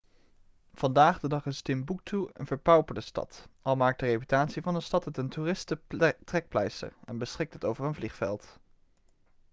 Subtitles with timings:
[0.73, 5.05] vandaag de dag is timboektoe een verpauperde stad al maakt de reputatie van de stad
[5.05, 8.59] het een toeristentrekpleister en beschikt het over een vliegveld